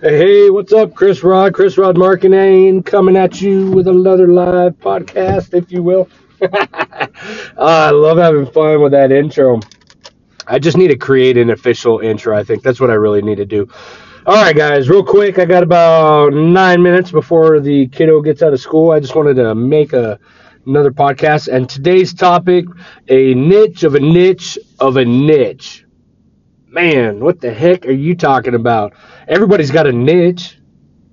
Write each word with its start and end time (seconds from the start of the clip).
Hey, 0.00 0.18
hey, 0.18 0.50
what's 0.50 0.74
up, 0.74 0.94
Chris 0.94 1.22
Rod? 1.22 1.54
Chris 1.54 1.78
Rod 1.78 1.96
Marketing 1.96 2.82
coming 2.82 3.16
at 3.16 3.40
you 3.40 3.70
with 3.70 3.88
another 3.88 4.28
live 4.28 4.78
podcast, 4.78 5.54
if 5.54 5.72
you 5.72 5.82
will. 5.82 6.08
Ah, 7.58 7.86
I 7.86 7.90
love 7.90 8.18
having 8.18 8.44
fun 8.46 8.82
with 8.82 8.92
that 8.92 9.10
intro. 9.10 9.60
I 10.46 10.58
just 10.58 10.76
need 10.76 10.88
to 10.88 10.98
create 10.98 11.38
an 11.38 11.48
official 11.48 12.00
intro. 12.00 12.36
I 12.36 12.44
think 12.44 12.62
that's 12.62 12.78
what 12.78 12.90
I 12.90 12.94
really 12.94 13.22
need 13.22 13.36
to 13.36 13.46
do. 13.46 13.68
All 14.26 14.34
right, 14.34 14.54
guys, 14.54 14.90
real 14.90 15.02
quick. 15.02 15.38
I 15.38 15.46
got 15.46 15.62
about 15.62 16.34
nine 16.34 16.82
minutes 16.82 17.10
before 17.10 17.60
the 17.60 17.88
kiddo 17.88 18.20
gets 18.20 18.42
out 18.42 18.52
of 18.52 18.60
school. 18.60 18.90
I 18.90 19.00
just 19.00 19.14
wanted 19.16 19.34
to 19.36 19.54
make 19.54 19.94
a 19.94 20.18
another 20.66 20.90
podcast, 20.90 21.48
and 21.48 21.70
today's 21.70 22.12
topic: 22.12 22.66
a 23.08 23.32
niche 23.34 23.82
of 23.84 23.94
a 23.94 24.00
niche 24.00 24.58
of 24.78 24.98
a 24.98 25.04
niche 25.06 25.85
man, 26.76 27.20
what 27.20 27.40
the 27.40 27.52
heck 27.52 27.86
are 27.86 27.90
you 27.90 28.14
talking 28.14 28.54
about? 28.54 28.92
Everybody's 29.26 29.70
got 29.70 29.86
a 29.86 29.92
niche. 29.92 30.58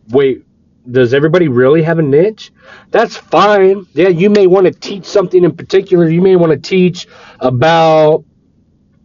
Wait, 0.10 0.44
does 0.92 1.14
everybody 1.14 1.48
really 1.48 1.82
have 1.84 2.00
a 2.00 2.02
niche? 2.04 2.52
That's 2.92 3.16
fine. 3.16 3.88
Yeah, 3.94 4.10
you 4.10 4.30
may 4.30 4.46
want 4.46 4.66
to 4.68 4.74
teach 4.74 5.06
something 5.06 5.42
in 5.42 5.56
particular. 5.56 6.10
You 6.10 6.22
may 6.22 6.36
want 6.36 6.52
to 6.52 6.60
teach 6.60 7.08
about 7.40 8.26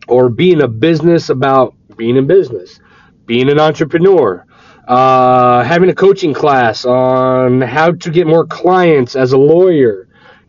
or 0.08 0.30
be 0.30 0.52
in 0.52 0.60
a 0.62 0.68
business 0.68 1.30
about 1.30 1.76
being 1.96 2.16
in 2.16 2.26
business, 2.26 2.80
being 3.24 3.48
an 3.50 3.60
entrepreneur, 3.60 4.44
uh, 4.88 5.62
having 5.62 5.90
a 5.90 5.94
coaching 5.94 6.34
class 6.34 6.84
on 6.84 7.60
how 7.60 7.92
to 7.92 8.10
get 8.10 8.26
more 8.26 8.46
clients 8.46 9.14
as 9.14 9.32
a 9.32 9.38
lawyer 9.38 10.07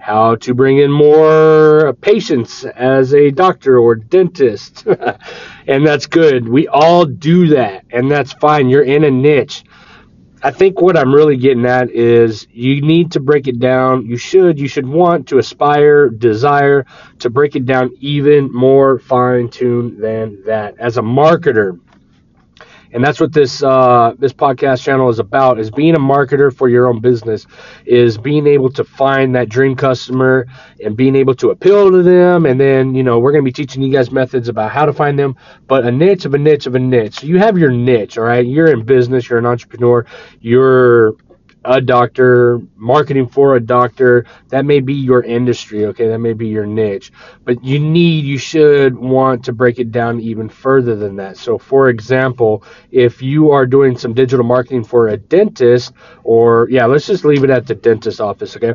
how 0.09 0.33
to 0.33 0.55
bring 0.55 0.79
in 0.79 0.91
more 0.91 1.93
patients 2.01 2.65
as 2.65 3.13
a 3.13 3.29
doctor 3.29 3.77
or 3.77 3.93
dentist. 3.93 4.87
and 5.67 5.85
that's 5.85 6.07
good. 6.07 6.49
We 6.49 6.67
all 6.67 7.05
do 7.05 7.49
that, 7.49 7.85
and 7.91 8.09
that's 8.09 8.33
fine. 8.33 8.69
You're 8.69 8.83
in 8.83 9.03
a 9.03 9.11
niche. 9.11 9.63
I 10.41 10.49
think 10.49 10.81
what 10.81 10.97
I'm 10.97 11.13
really 11.13 11.37
getting 11.37 11.65
at 11.67 11.91
is 11.91 12.47
you 12.51 12.81
need 12.81 13.11
to 13.11 13.19
break 13.19 13.47
it 13.47 13.59
down. 13.59 14.07
You 14.07 14.17
should, 14.17 14.59
you 14.59 14.67
should 14.67 14.87
want 14.87 15.27
to 15.27 15.37
aspire, 15.37 16.09
desire 16.09 16.87
to 17.19 17.29
break 17.29 17.55
it 17.55 17.67
down 17.67 17.91
even 17.99 18.51
more 18.51 18.97
fine 18.97 19.49
tuned 19.49 20.01
than 20.01 20.41
that. 20.45 20.79
As 20.79 20.97
a 20.97 21.01
marketer, 21.01 21.79
and 22.91 23.03
that's 23.03 23.19
what 23.19 23.33
this 23.33 23.61
uh, 23.63 24.13
this 24.17 24.33
podcast 24.33 24.83
channel 24.83 25.09
is 25.09 25.19
about 25.19 25.59
is 25.59 25.69
being 25.69 25.95
a 25.95 25.99
marketer 25.99 26.53
for 26.53 26.69
your 26.69 26.87
own 26.87 26.99
business 26.99 27.45
is 27.85 28.17
being 28.17 28.47
able 28.47 28.69
to 28.71 28.83
find 28.83 29.35
that 29.35 29.49
dream 29.49 29.75
customer 29.75 30.47
and 30.83 30.97
being 30.97 31.15
able 31.15 31.35
to 31.35 31.51
appeal 31.51 31.91
to 31.91 32.01
them. 32.01 32.45
And 32.45 32.59
then 32.59 32.95
you 32.95 33.03
know 33.03 33.19
we're 33.19 33.31
going 33.31 33.43
to 33.43 33.47
be 33.47 33.53
teaching 33.53 33.81
you 33.81 33.91
guys 33.91 34.11
methods 34.11 34.49
about 34.49 34.71
how 34.71 34.85
to 34.85 34.93
find 34.93 35.17
them 35.19 35.35
but 35.67 35.85
a 35.85 35.91
niche 35.91 36.25
of 36.25 36.33
a 36.33 36.37
niche 36.37 36.65
of 36.65 36.75
a 36.75 36.79
niche. 36.79 37.19
So 37.19 37.27
you 37.27 37.37
have 37.37 37.57
your 37.57 37.71
niche 37.71 38.17
all 38.17 38.23
right? 38.23 38.45
You're 38.45 38.71
in 38.71 38.83
business 38.83 39.29
you're 39.29 39.39
an 39.39 39.45
entrepreneur 39.45 40.05
you're 40.41 41.15
a 41.65 41.81
doctor, 41.81 42.59
marketing 42.75 43.27
for 43.27 43.55
a 43.55 43.59
doctor. 43.59 44.25
That 44.49 44.65
may 44.65 44.79
be 44.79 44.93
your 44.93 45.23
industry, 45.23 45.85
okay? 45.87 46.07
That 46.07 46.19
may 46.19 46.33
be 46.33 46.47
your 46.47 46.65
niche. 46.65 47.11
But 47.43 47.63
you 47.63 47.79
need, 47.79 48.25
you 48.25 48.37
should 48.37 48.97
want 48.97 49.45
to 49.45 49.53
break 49.53 49.79
it 49.79 49.91
down 49.91 50.19
even 50.21 50.49
further 50.49 50.95
than 50.95 51.17
that. 51.17 51.37
So, 51.37 51.57
for 51.57 51.89
example, 51.89 52.63
if 52.91 53.21
you 53.21 53.51
are 53.51 53.65
doing 53.65 53.97
some 53.97 54.13
digital 54.13 54.45
marketing 54.45 54.83
for 54.85 55.09
a 55.09 55.17
dentist, 55.17 55.93
or 56.23 56.67
yeah, 56.69 56.85
let's 56.85 57.07
just 57.07 57.25
leave 57.25 57.43
it 57.43 57.49
at 57.49 57.67
the 57.67 57.75
dentist 57.75 58.21
office, 58.21 58.55
okay? 58.55 58.73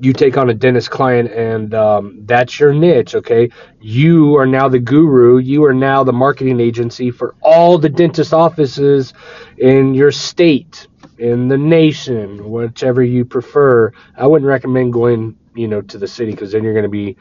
you 0.00 0.12
take 0.12 0.36
on 0.36 0.50
a 0.50 0.54
dentist 0.54 0.90
client 0.90 1.30
and 1.32 1.74
um, 1.74 2.18
that's 2.24 2.58
your 2.58 2.72
niche 2.72 3.14
okay 3.14 3.48
you 3.80 4.36
are 4.36 4.46
now 4.46 4.68
the 4.68 4.78
guru 4.78 5.38
you 5.38 5.64
are 5.64 5.74
now 5.74 6.04
the 6.04 6.12
marketing 6.12 6.60
agency 6.60 7.10
for 7.10 7.34
all 7.40 7.78
the 7.78 7.88
dentist 7.88 8.34
offices 8.34 9.14
in 9.58 9.94
your 9.94 10.10
state 10.10 10.88
in 11.18 11.48
the 11.48 11.58
nation, 11.58 12.50
whichever 12.50 13.02
you 13.02 13.24
prefer. 13.24 13.92
I 14.16 14.26
wouldn't 14.26 14.48
recommend 14.48 14.92
going, 14.92 15.38
you 15.54 15.68
know, 15.68 15.82
to 15.82 15.98
the 15.98 16.08
city 16.08 16.32
because 16.32 16.52
then 16.52 16.64
you're 16.64 16.74
going 16.74 16.84
to 16.84 16.88
be 16.90 17.16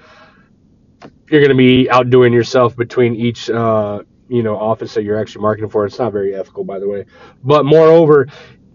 you're 1.29 1.41
going 1.41 1.49
to 1.49 1.55
be 1.57 1.89
outdoing 1.89 2.33
yourself 2.33 2.75
between 2.75 3.15
each 3.15 3.49
uh, 3.49 4.03
you 4.29 4.43
know 4.43 4.57
office 4.57 4.93
that 4.95 5.03
you're 5.03 5.19
actually 5.19 5.41
marketing 5.43 5.69
for. 5.69 5.85
It's 5.85 5.99
not 5.99 6.13
very 6.13 6.35
ethical, 6.35 6.63
by 6.63 6.79
the 6.79 6.87
way. 6.89 7.05
But 7.43 7.65
moreover, 7.65 8.27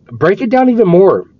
break 0.06 0.40
it 0.42 0.50
down 0.50 0.70
even 0.70 0.88
more. 0.88 1.30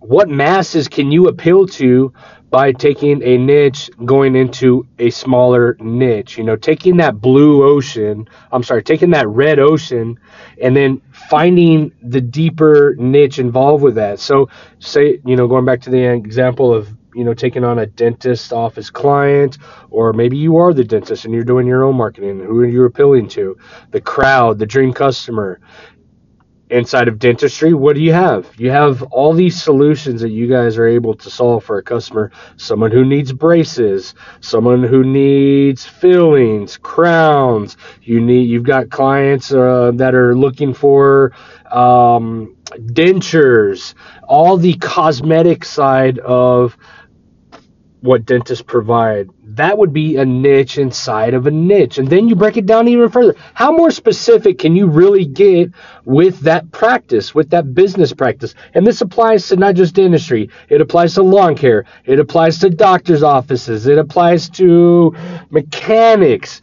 What 0.00 0.28
masses 0.28 0.88
can 0.88 1.10
you 1.10 1.28
appeal 1.28 1.66
to 1.66 2.12
by 2.50 2.72
taking 2.72 3.22
a 3.22 3.36
niche 3.36 3.90
going 4.04 4.36
into 4.36 4.86
a 4.98 5.10
smaller 5.10 5.76
niche? 5.80 6.38
You 6.38 6.44
know 6.44 6.56
taking 6.56 6.96
that 6.98 7.20
blue 7.20 7.64
ocean 7.64 8.28
i'm 8.52 8.62
sorry 8.62 8.82
taking 8.82 9.10
that 9.10 9.28
red 9.28 9.58
ocean 9.58 10.18
and 10.62 10.76
then 10.76 11.02
finding 11.12 11.92
the 12.02 12.20
deeper 12.20 12.94
niche 12.98 13.38
involved 13.38 13.82
with 13.82 13.96
that. 13.96 14.20
So 14.20 14.48
say 14.78 15.20
you 15.26 15.36
know 15.36 15.48
going 15.48 15.64
back 15.64 15.80
to 15.82 15.90
the 15.90 16.04
example 16.04 16.72
of 16.72 16.88
you 17.14 17.24
know 17.24 17.34
taking 17.34 17.64
on 17.64 17.80
a 17.80 17.86
dentist 17.86 18.52
office 18.52 18.90
client 18.90 19.58
or 19.90 20.12
maybe 20.12 20.36
you 20.36 20.56
are 20.56 20.72
the 20.72 20.84
dentist 20.84 21.24
and 21.24 21.34
you're 21.34 21.42
doing 21.42 21.66
your 21.66 21.84
own 21.84 21.96
marketing 21.96 22.38
who 22.38 22.60
are 22.60 22.66
you 22.66 22.84
appealing 22.84 23.28
to 23.28 23.56
the 23.90 24.00
crowd 24.00 24.58
the 24.58 24.66
dream 24.66 24.92
customer 24.92 25.60
inside 26.70 27.08
of 27.08 27.18
dentistry, 27.18 27.72
what 27.74 27.96
do 27.96 28.02
you 28.02 28.12
have? 28.12 28.50
You 28.58 28.70
have 28.70 29.02
all 29.04 29.32
these 29.32 29.60
solutions 29.62 30.20
that 30.20 30.30
you 30.30 30.46
guys 30.48 30.78
are 30.78 30.86
able 30.86 31.14
to 31.14 31.30
solve 31.30 31.64
for 31.64 31.78
a 31.78 31.82
customer. 31.82 32.30
Someone 32.56 32.90
who 32.90 33.04
needs 33.04 33.32
braces, 33.32 34.14
someone 34.40 34.82
who 34.82 35.04
needs 35.04 35.86
fillings, 35.86 36.76
crowns. 36.76 37.76
You 38.02 38.20
need. 38.20 38.48
You've 38.48 38.64
got 38.64 38.90
clients 38.90 39.52
uh, 39.52 39.92
that 39.94 40.14
are 40.14 40.36
looking 40.36 40.74
for 40.74 41.32
um, 41.70 42.56
dentures. 42.66 43.94
All 44.24 44.56
the 44.56 44.74
cosmetic 44.74 45.64
side 45.64 46.18
of 46.18 46.76
what 48.00 48.24
dentists 48.24 48.62
provide. 48.62 49.28
That 49.58 49.76
would 49.76 49.92
be 49.92 50.16
a 50.16 50.24
niche 50.24 50.78
inside 50.78 51.34
of 51.34 51.48
a 51.48 51.50
niche. 51.50 51.98
And 51.98 52.06
then 52.06 52.28
you 52.28 52.36
break 52.36 52.56
it 52.56 52.64
down 52.64 52.86
even 52.86 53.08
further. 53.08 53.34
How 53.54 53.72
more 53.72 53.90
specific 53.90 54.58
can 54.58 54.76
you 54.76 54.86
really 54.86 55.24
get 55.24 55.72
with 56.04 56.38
that 56.40 56.70
practice, 56.70 57.34
with 57.34 57.50
that 57.50 57.74
business 57.74 58.12
practice? 58.12 58.54
And 58.74 58.86
this 58.86 59.00
applies 59.00 59.48
to 59.48 59.56
not 59.56 59.74
just 59.74 59.96
dentistry, 59.96 60.48
it 60.68 60.80
applies 60.80 61.14
to 61.14 61.24
lawn 61.24 61.56
care, 61.56 61.86
it 62.04 62.20
applies 62.20 62.58
to 62.60 62.70
doctor's 62.70 63.24
offices, 63.24 63.88
it 63.88 63.98
applies 63.98 64.48
to 64.50 65.12
mechanics. 65.50 66.60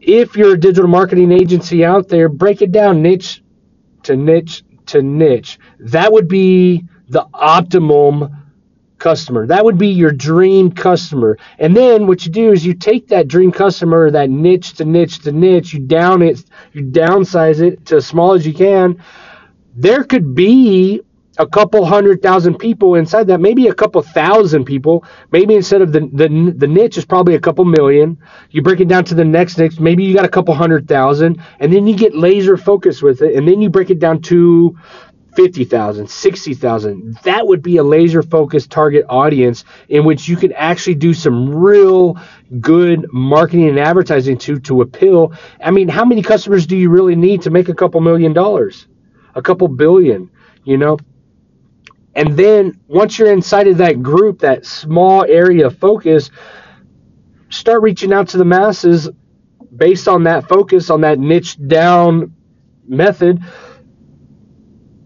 If 0.00 0.36
you're 0.36 0.54
a 0.54 0.60
digital 0.60 0.90
marketing 0.90 1.30
agency 1.30 1.84
out 1.84 2.08
there, 2.08 2.28
break 2.28 2.60
it 2.60 2.72
down 2.72 3.02
niche 3.02 3.40
to 4.02 4.16
niche 4.16 4.64
to 4.86 5.00
niche. 5.00 5.60
That 5.78 6.12
would 6.12 6.26
be 6.26 6.84
the 7.08 7.24
optimum 7.32 8.43
customer. 9.04 9.46
That 9.46 9.64
would 9.66 9.76
be 9.76 9.88
your 9.88 10.12
dream 10.12 10.72
customer. 10.72 11.36
And 11.58 11.76
then 11.76 12.06
what 12.06 12.24
you 12.24 12.32
do 12.32 12.52
is 12.52 12.64
you 12.64 12.72
take 12.72 13.08
that 13.08 13.28
dream 13.28 13.52
customer, 13.52 14.10
that 14.10 14.30
niche 14.30 14.72
to 14.78 14.86
niche 14.86 15.18
to 15.20 15.30
niche, 15.32 15.74
you 15.74 15.80
down 15.80 16.22
it, 16.22 16.42
you 16.72 16.82
downsize 16.84 17.60
it 17.60 17.84
to 17.86 17.96
as 17.96 18.06
small 18.06 18.32
as 18.32 18.46
you 18.46 18.54
can. 18.54 19.02
There 19.76 20.04
could 20.04 20.34
be 20.34 21.02
a 21.36 21.46
couple 21.46 21.84
hundred 21.84 22.22
thousand 22.22 22.54
people 22.58 22.94
inside 22.94 23.26
that, 23.26 23.40
maybe 23.40 23.66
a 23.68 23.74
couple 23.74 24.00
thousand 24.02 24.64
people. 24.64 25.04
Maybe 25.32 25.54
instead 25.54 25.82
of 25.82 25.92
the, 25.92 26.00
the 26.20 26.28
the 26.56 26.66
niche 26.66 26.96
is 26.96 27.04
probably 27.04 27.34
a 27.34 27.40
couple 27.40 27.64
million. 27.66 28.16
You 28.50 28.62
break 28.62 28.80
it 28.80 28.88
down 28.88 29.04
to 29.06 29.14
the 29.14 29.24
next 29.24 29.58
niche, 29.58 29.78
maybe 29.80 30.04
you 30.04 30.14
got 30.14 30.24
a 30.24 30.34
couple 30.36 30.54
hundred 30.54 30.88
thousand, 30.88 31.42
and 31.60 31.72
then 31.72 31.86
you 31.86 31.94
get 31.96 32.14
laser 32.16 32.56
focused 32.56 33.02
with 33.02 33.20
it, 33.20 33.34
and 33.36 33.46
then 33.46 33.60
you 33.60 33.68
break 33.68 33.90
it 33.90 33.98
down 33.98 34.22
to 34.22 34.76
50,000, 35.36 36.08
60,000. 36.08 37.18
That 37.24 37.46
would 37.46 37.62
be 37.62 37.78
a 37.78 37.82
laser 37.82 38.22
focused 38.22 38.70
target 38.70 39.04
audience 39.08 39.64
in 39.88 40.04
which 40.04 40.28
you 40.28 40.36
can 40.36 40.52
actually 40.52 40.94
do 40.94 41.14
some 41.14 41.54
real 41.54 42.18
good 42.60 43.06
marketing 43.12 43.68
and 43.68 43.78
advertising 43.78 44.38
to 44.38 44.58
to 44.60 44.82
appeal. 44.82 45.32
I 45.62 45.70
mean, 45.70 45.88
how 45.88 46.04
many 46.04 46.22
customers 46.22 46.66
do 46.66 46.76
you 46.76 46.90
really 46.90 47.16
need 47.16 47.42
to 47.42 47.50
make 47.50 47.68
a 47.68 47.74
couple 47.74 48.00
million 48.00 48.32
dollars? 48.32 48.86
A 49.34 49.42
couple 49.42 49.68
billion, 49.68 50.30
you 50.64 50.76
know? 50.76 50.98
And 52.14 52.36
then 52.36 52.80
once 52.86 53.18
you're 53.18 53.32
inside 53.32 53.66
of 53.66 53.78
that 53.78 54.02
group, 54.02 54.38
that 54.40 54.64
small 54.64 55.24
area 55.24 55.66
of 55.66 55.78
focus, 55.78 56.30
start 57.50 57.82
reaching 57.82 58.12
out 58.12 58.28
to 58.28 58.38
the 58.38 58.44
masses 58.44 59.08
based 59.76 60.06
on 60.06 60.22
that 60.24 60.48
focus, 60.48 60.90
on 60.90 61.00
that 61.00 61.18
niche 61.18 61.58
down 61.66 62.34
method 62.86 63.42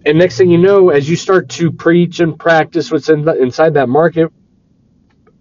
and 0.08 0.18
next 0.18 0.38
thing 0.38 0.50
you 0.50 0.56
know, 0.56 0.88
as 0.88 1.08
you 1.08 1.16
start 1.16 1.50
to 1.50 1.70
preach 1.70 2.20
and 2.20 2.38
practice 2.38 2.90
what's 2.90 3.10
in 3.10 3.26
the, 3.26 3.34
inside 3.34 3.74
that 3.74 3.90
market, 3.90 4.32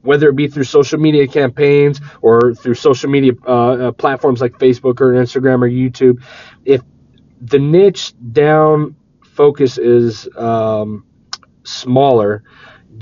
whether 0.02 0.28
it 0.28 0.36
be 0.36 0.50
through 0.50 0.66
social 0.66 1.00
media 1.00 1.26
campaigns 1.26 2.02
or 2.22 2.54
through 2.54 2.74
social 2.74 3.10
media 3.10 3.32
uh, 3.48 3.52
uh, 3.52 3.92
platforms 3.94 4.42
like 4.42 4.52
Facebook 4.54 5.00
or 5.00 5.14
Instagram 5.14 5.62
or 5.62 5.70
YouTube, 5.70 6.22
if 6.66 6.82
the 7.42 7.60
niche 7.60 8.14
down 8.34 8.98
focus 9.24 9.78
is 9.78 10.28
um, 10.36 11.06
smaller, 11.64 12.44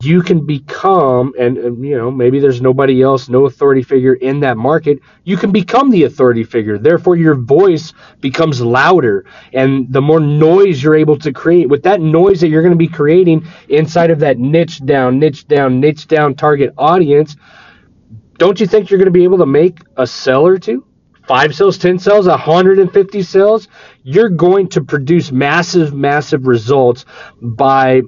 you 0.01 0.21
can 0.21 0.45
become 0.45 1.33
and, 1.39 1.57
and, 1.57 1.85
you 1.85 1.97
know 1.97 2.11
maybe 2.11 2.39
there's 2.39 2.61
nobody 2.61 3.01
else 3.01 3.29
no 3.29 3.45
authority 3.45 3.81
figure 3.81 4.15
in 4.15 4.41
that 4.41 4.57
market. 4.57 4.99
You 5.23 5.37
can 5.37 5.51
become 5.51 5.89
the 5.89 6.03
authority 6.03 6.43
figure. 6.43 6.77
Therefore 6.77 7.15
your 7.15 7.35
voice 7.35 7.93
becomes 8.19 8.61
louder. 8.61 9.25
And 9.53 9.91
the 9.91 10.01
more 10.01 10.19
noise 10.19 10.83
you're 10.83 10.95
able 10.95 11.17
to 11.19 11.31
create 11.31 11.69
with 11.69 11.83
that 11.83 12.01
noise 12.01 12.41
that 12.41 12.49
you're 12.49 12.61
going 12.61 12.73
to 12.73 12.77
be 12.77 12.87
creating 12.87 13.47
inside 13.69 14.11
of 14.11 14.19
that 14.19 14.37
niche 14.37 14.85
down 14.85 15.19
niche 15.19 15.47
down 15.47 15.79
niche 15.79 16.07
down 16.07 16.35
target 16.35 16.73
audience 16.77 17.35
don't 18.37 18.59
you 18.59 18.67
think 18.67 18.89
you're 18.89 18.97
going 18.97 19.05
to 19.05 19.11
be 19.11 19.23
able 19.23 19.37
to 19.37 19.45
make 19.45 19.79
a 19.97 20.05
sell 20.05 20.45
or 20.45 20.57
two? 20.57 20.85
Five 21.27 21.55
sales, 21.55 21.77
10 21.77 21.99
sales, 21.99 22.27
150 22.27 23.23
sales, 23.23 23.67
you're 24.03 24.29
going 24.29 24.69
to 24.69 24.83
produce 24.83 25.31
massive, 25.31 25.93
massive 25.93 26.45
results 26.45 27.05
by 27.41 28.01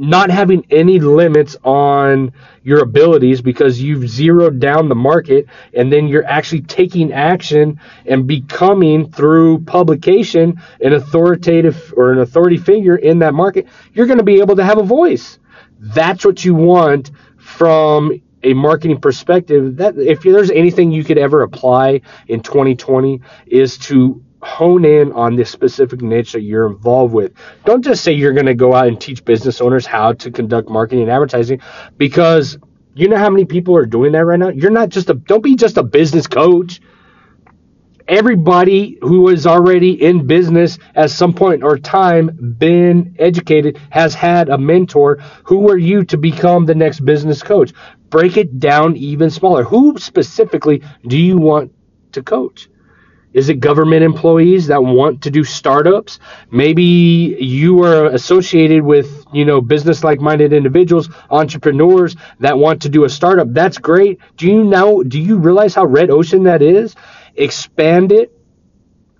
not 0.00 0.30
having 0.30 0.64
any 0.70 0.98
limits 0.98 1.56
on 1.62 2.32
your 2.62 2.82
abilities 2.82 3.42
because 3.42 3.80
you've 3.80 4.08
zeroed 4.08 4.58
down 4.58 4.88
the 4.88 4.94
market 4.94 5.46
and 5.74 5.92
then 5.92 6.08
you're 6.08 6.26
actually 6.26 6.62
taking 6.62 7.12
action 7.12 7.78
and 8.06 8.26
becoming 8.26 9.10
through 9.12 9.58
publication 9.64 10.60
an 10.80 10.94
authoritative 10.94 11.92
or 11.96 12.12
an 12.12 12.20
authority 12.20 12.56
figure 12.56 12.96
in 12.96 13.18
that 13.18 13.34
market 13.34 13.66
you're 13.92 14.06
going 14.06 14.18
to 14.18 14.24
be 14.24 14.40
able 14.40 14.56
to 14.56 14.64
have 14.64 14.78
a 14.78 14.82
voice. 14.82 15.38
That's 15.78 16.24
what 16.24 16.44
you 16.44 16.54
want 16.54 17.10
from 17.38 18.20
a 18.42 18.54
marketing 18.54 19.00
perspective. 19.00 19.76
That 19.76 19.98
if 19.98 20.22
there's 20.22 20.50
anything 20.50 20.92
you 20.92 21.04
could 21.04 21.18
ever 21.18 21.42
apply 21.42 22.00
in 22.28 22.40
2020 22.40 23.20
is 23.46 23.76
to 23.78 24.22
hone 24.42 24.84
in 24.84 25.12
on 25.12 25.36
this 25.36 25.50
specific 25.50 26.00
niche 26.00 26.32
that 26.32 26.42
you're 26.42 26.66
involved 26.66 27.12
with. 27.12 27.32
Don't 27.64 27.84
just 27.84 28.02
say 28.02 28.12
you're 28.12 28.32
going 28.32 28.46
to 28.46 28.54
go 28.54 28.74
out 28.74 28.88
and 28.88 29.00
teach 29.00 29.24
business 29.24 29.60
owners 29.60 29.86
how 29.86 30.12
to 30.14 30.30
conduct 30.30 30.68
marketing 30.68 31.02
and 31.02 31.10
advertising 31.10 31.60
because 31.98 32.58
you 32.94 33.08
know 33.08 33.18
how 33.18 33.30
many 33.30 33.44
people 33.44 33.76
are 33.76 33.86
doing 33.86 34.12
that 34.12 34.24
right 34.24 34.38
now? 34.38 34.48
You're 34.48 34.70
not 34.70 34.88
just 34.88 35.10
a 35.10 35.14
don't 35.14 35.42
be 35.42 35.56
just 35.56 35.76
a 35.76 35.82
business 35.82 36.26
coach. 36.26 36.80
Everybody 38.08 38.98
who 39.02 39.28
is 39.28 39.46
already 39.46 40.02
in 40.02 40.26
business 40.26 40.78
at 40.96 41.10
some 41.10 41.32
point 41.32 41.62
or 41.62 41.78
time 41.78 42.56
been 42.58 43.14
educated 43.20 43.78
has 43.90 44.14
had 44.14 44.48
a 44.48 44.58
mentor. 44.58 45.18
Who 45.44 45.70
are 45.70 45.78
you 45.78 46.04
to 46.06 46.16
become 46.16 46.66
the 46.66 46.74
next 46.74 47.04
business 47.04 47.40
coach? 47.42 47.72
Break 48.08 48.36
it 48.36 48.58
down 48.58 48.96
even 48.96 49.30
smaller. 49.30 49.62
Who 49.62 49.96
specifically 49.98 50.82
do 51.06 51.16
you 51.16 51.38
want 51.38 51.72
to 52.12 52.22
coach? 52.22 52.68
Is 53.32 53.48
it 53.48 53.60
government 53.60 54.02
employees 54.02 54.66
that 54.66 54.82
want 54.82 55.22
to 55.22 55.30
do 55.30 55.44
startups? 55.44 56.18
Maybe 56.50 56.82
you 57.38 57.82
are 57.84 58.06
associated 58.06 58.82
with, 58.82 59.24
you 59.32 59.44
know, 59.44 59.60
business 59.60 60.02
like 60.02 60.20
minded 60.20 60.52
individuals, 60.52 61.08
entrepreneurs 61.30 62.16
that 62.40 62.58
want 62.58 62.82
to 62.82 62.88
do 62.88 63.04
a 63.04 63.08
startup. 63.08 63.48
That's 63.52 63.78
great. 63.78 64.18
Do 64.36 64.46
you 64.46 64.64
know, 64.64 65.02
do 65.04 65.20
you 65.20 65.38
realize 65.38 65.74
how 65.74 65.84
red 65.84 66.10
ocean 66.10 66.42
that 66.44 66.60
is? 66.60 66.96
Expand 67.36 68.10
it. 68.10 68.36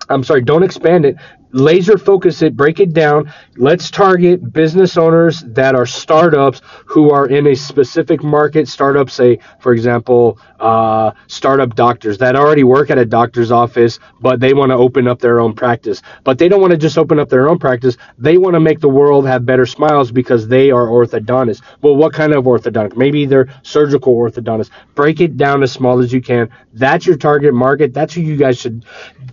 I'm 0.09 0.25
sorry, 0.25 0.43
don't 0.43 0.65
expand 0.65 1.05
it 1.05 1.17
laser 1.53 1.99
focus 1.99 2.43
it, 2.43 2.57
break 2.57 2.81
it 2.81 2.93
down. 2.93 3.33
Let's 3.57 3.91
target 3.91 4.53
business 4.53 4.97
owners 4.97 5.41
that 5.49 5.75
are 5.75 5.87
startups 5.87 6.61
who 6.87 7.11
are 7.11 7.27
in 7.27 7.47
a 7.49 7.55
specific 7.55 8.23
market. 8.23 8.69
Startups, 8.69 9.15
say, 9.15 9.39
for 9.61 9.73
example, 9.73 10.39
uh, 10.59 11.13
startup 11.27 11.75
doctors 11.75 12.19
that 12.19 12.37
already 12.37 12.65
work 12.65 12.91
at 12.91 12.99
a 12.99 13.05
doctor's 13.05 13.51
office, 13.51 13.99
but 14.21 14.41
they 14.41 14.55
want 14.55 14.71
to 14.71 14.77
open 14.77 15.09
up 15.09 15.19
their 15.19 15.41
own 15.41 15.55
practice. 15.55 16.03
But 16.25 16.39
they 16.39 16.49
don't 16.49 16.61
want 16.61 16.73
to 16.73 16.77
just 16.77 16.99
open 16.99 17.19
up 17.19 17.29
their 17.29 17.49
own 17.49 17.59
practice. 17.59 17.97
They 18.19 18.39
want 18.39 18.55
to 18.55 18.61
make 18.61 18.81
the 18.81 18.89
world 18.89 19.27
have 19.27 19.47
better 19.47 19.67
smiles 19.67 20.13
because 20.13 20.49
they 20.49 20.71
are 20.71 20.87
orthodontists. 20.87 21.63
Well, 21.83 21.97
what 21.97 22.13
kind 22.13 22.33
of 22.33 22.45
orthodontic? 22.45 22.97
Maybe 22.97 23.27
they're 23.27 23.49
surgical 23.63 24.15
orthodontists. 24.15 24.71
Break 24.95 25.21
it 25.21 25.37
down 25.37 25.63
as 25.63 25.73
small 25.73 26.01
as 26.01 26.13
you 26.13 26.21
can. 26.21 26.51
That's 26.75 27.07
your 27.07 27.17
target 27.17 27.55
market. 27.55 27.93
That's 27.95 28.15
who 28.15 28.21
you 28.21 28.37
guys 28.37 28.59
should 28.59 28.85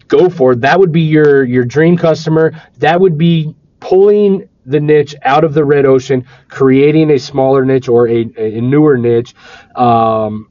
go 0.07 0.29
for. 0.29 0.55
That 0.55 0.79
would 0.79 0.91
be 0.91 1.01
your 1.01 1.43
your 1.43 1.65
dream 1.65 1.97
customer. 1.97 2.53
That 2.77 2.99
would 2.99 3.17
be 3.17 3.55
pulling 3.79 4.49
the 4.65 4.79
niche 4.79 5.15
out 5.23 5.43
of 5.43 5.53
the 5.53 5.63
red 5.63 5.85
ocean, 5.85 6.25
creating 6.49 7.09
a 7.11 7.17
smaller 7.17 7.63
niche 7.63 7.87
or 7.87 8.07
a, 8.07 8.29
a 8.37 8.59
newer 8.61 8.97
niche, 8.97 9.33
um, 9.75 10.49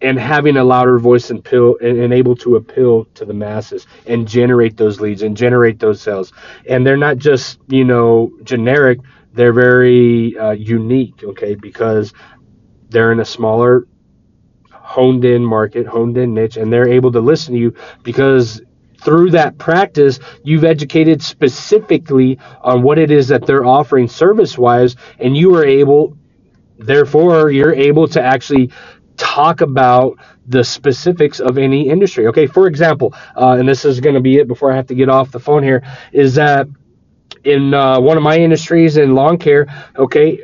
and 0.00 0.18
having 0.18 0.56
a 0.56 0.64
louder 0.64 0.98
voice 0.98 1.30
and, 1.30 1.44
pill, 1.44 1.76
and, 1.82 1.98
and, 1.98 2.14
able 2.14 2.36
to 2.36 2.56
appeal 2.56 3.04
to 3.06 3.24
the 3.24 3.34
masses 3.34 3.86
and 4.06 4.26
generate 4.26 4.76
those 4.76 5.00
leads 5.00 5.22
and 5.22 5.36
generate 5.36 5.80
those 5.80 6.00
sales. 6.00 6.32
And 6.68 6.86
they're 6.86 6.96
not 6.96 7.18
just 7.18 7.58
you 7.68 7.84
know 7.84 8.32
generic; 8.44 9.00
they're 9.32 9.52
very 9.52 10.38
uh, 10.38 10.52
unique. 10.52 11.22
Okay, 11.24 11.54
because 11.56 12.12
they're 12.88 13.12
in 13.12 13.20
a 13.20 13.24
smaller 13.24 13.86
honed 14.72 15.24
in 15.24 15.44
market, 15.44 15.86
honed 15.86 16.16
in 16.16 16.34
niche, 16.34 16.56
and 16.56 16.72
they're 16.72 16.88
able 16.88 17.12
to 17.12 17.20
listen 17.20 17.54
to 17.54 17.60
you 17.60 17.74
because 18.02 18.62
through 19.02 19.30
that 19.30 19.58
practice, 19.58 20.20
you've 20.44 20.64
educated 20.64 21.22
specifically 21.22 22.38
on 22.62 22.82
what 22.82 22.98
it 22.98 23.10
is 23.10 23.28
that 23.28 23.46
they're 23.46 23.64
offering 23.64 24.08
service 24.08 24.58
wise, 24.58 24.96
and 25.18 25.36
you 25.36 25.54
are 25.56 25.64
able, 25.64 26.16
therefore, 26.78 27.50
you're 27.50 27.74
able 27.74 28.06
to 28.08 28.22
actually 28.22 28.70
talk 29.16 29.60
about 29.60 30.18
the 30.46 30.64
specifics 30.64 31.40
of 31.40 31.58
any 31.58 31.88
industry. 31.88 32.26
Okay, 32.26 32.46
for 32.46 32.66
example, 32.66 33.14
uh, 33.36 33.56
and 33.58 33.68
this 33.68 33.84
is 33.84 34.00
going 34.00 34.14
to 34.14 34.20
be 34.20 34.36
it 34.36 34.48
before 34.48 34.72
I 34.72 34.76
have 34.76 34.86
to 34.88 34.94
get 34.94 35.08
off 35.08 35.30
the 35.30 35.40
phone 35.40 35.62
here, 35.62 35.82
is 36.12 36.34
that 36.34 36.66
in 37.44 37.72
uh, 37.72 38.00
one 38.00 38.16
of 38.16 38.22
my 38.22 38.36
industries 38.36 38.96
in 38.96 39.14
lawn 39.14 39.38
care, 39.38 39.66
okay, 39.96 40.40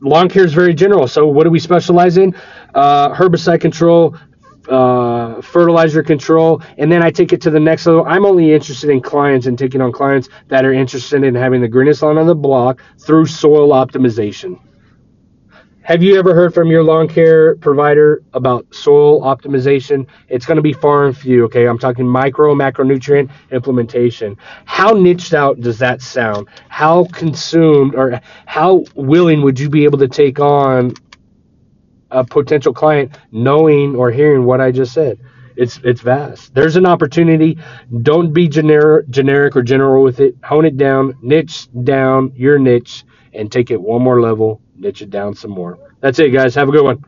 lawn 0.00 0.28
care 0.28 0.44
is 0.44 0.52
very 0.52 0.74
general. 0.74 1.06
So 1.08 1.26
what 1.26 1.44
do 1.44 1.50
we 1.50 1.58
specialize 1.58 2.18
in? 2.18 2.34
Uh, 2.74 3.14
herbicide 3.14 3.60
control, 3.60 4.16
uh, 4.68 5.40
fertilizer 5.40 6.02
control, 6.02 6.62
and 6.76 6.90
then 6.90 7.02
I 7.02 7.10
take 7.10 7.32
it 7.32 7.40
to 7.42 7.50
the 7.50 7.60
next 7.60 7.86
level. 7.86 8.04
I'm 8.06 8.24
only 8.24 8.52
interested 8.52 8.90
in 8.90 9.00
clients 9.00 9.46
and 9.46 9.58
taking 9.58 9.80
on 9.80 9.92
clients 9.92 10.28
that 10.48 10.64
are 10.64 10.72
interested 10.72 11.24
in 11.24 11.34
having 11.34 11.60
the 11.60 11.68
greenest 11.68 12.02
lawn 12.02 12.18
on 12.18 12.26
the 12.26 12.34
block 12.34 12.82
through 12.98 13.26
soil 13.26 13.70
optimization. 13.70 14.60
Have 15.88 16.02
you 16.02 16.18
ever 16.18 16.34
heard 16.34 16.52
from 16.52 16.68
your 16.68 16.84
lawn 16.84 17.08
care 17.08 17.56
provider 17.56 18.22
about 18.34 18.66
soil 18.74 19.22
optimization? 19.22 20.06
It's 20.28 20.44
going 20.44 20.56
to 20.56 20.62
be 20.62 20.74
far 20.74 21.06
and 21.06 21.16
few, 21.16 21.46
okay? 21.46 21.66
I'm 21.66 21.78
talking 21.78 22.06
micro 22.06 22.54
macronutrient 22.54 23.30
implementation. 23.52 24.36
How 24.66 24.90
niched 24.90 25.32
out 25.32 25.60
does 25.62 25.78
that 25.78 26.02
sound? 26.02 26.48
How 26.68 27.06
consumed 27.06 27.94
or 27.94 28.20
how 28.44 28.84
willing 28.96 29.40
would 29.40 29.58
you 29.58 29.70
be 29.70 29.84
able 29.84 29.96
to 30.00 30.08
take 30.08 30.40
on 30.40 30.92
a 32.10 32.24
potential 32.24 32.72
client 32.72 33.18
knowing 33.32 33.96
or 33.96 34.10
hearing 34.10 34.44
what 34.44 34.60
I 34.60 34.70
just 34.72 34.92
said. 34.92 35.18
It's 35.56 35.80
it's 35.82 36.00
vast. 36.00 36.54
There's 36.54 36.76
an 36.76 36.86
opportunity. 36.86 37.58
Don't 38.02 38.32
be 38.32 38.48
generic 38.48 39.08
generic 39.10 39.56
or 39.56 39.62
general 39.62 40.04
with 40.04 40.20
it. 40.20 40.36
Hone 40.44 40.64
it 40.64 40.76
down, 40.76 41.14
niche 41.20 41.68
down 41.84 42.32
your 42.36 42.58
niche, 42.58 43.04
and 43.32 43.50
take 43.50 43.70
it 43.70 43.80
one 43.80 44.02
more 44.02 44.20
level, 44.20 44.60
niche 44.76 45.02
it 45.02 45.10
down 45.10 45.34
some 45.34 45.50
more. 45.50 45.78
That's 46.00 46.18
it, 46.20 46.30
guys. 46.30 46.54
Have 46.54 46.68
a 46.68 46.72
good 46.72 46.84
one. 46.84 47.04